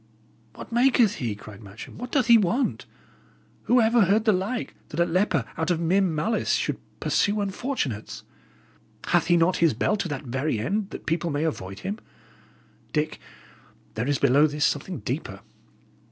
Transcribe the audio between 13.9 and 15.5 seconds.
there is below this something deeper."